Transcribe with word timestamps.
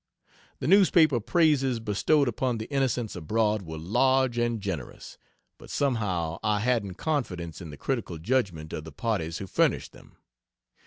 The 0.57 0.65
newspaper 0.67 1.19
praises 1.19 1.79
bestowed 1.79 2.27
upon 2.27 2.57
the 2.57 2.65
"Innocents 2.73 3.15
Abroad" 3.15 3.61
were 3.61 3.77
large 3.77 4.39
and 4.39 4.59
generous, 4.59 5.19
but 5.59 5.69
somehow 5.69 6.39
I 6.41 6.61
hadn't 6.61 6.95
confidence 6.95 7.61
in 7.61 7.69
the 7.69 7.77
critical 7.77 8.17
judgement 8.17 8.73
of 8.73 8.83
the 8.83 8.91
parties 8.91 9.37
who 9.37 9.45
furnished 9.45 9.91
them. 9.91 10.15